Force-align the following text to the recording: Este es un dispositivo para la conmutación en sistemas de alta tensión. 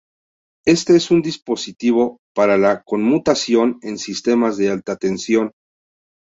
Este 0.65 0.95
es 0.95 1.11
un 1.11 1.21
dispositivo 1.21 2.17
para 2.33 2.57
la 2.57 2.81
conmutación 2.81 3.77
en 3.83 3.99
sistemas 3.99 4.57
de 4.57 4.71
alta 4.71 4.95
tensión. 4.95 5.51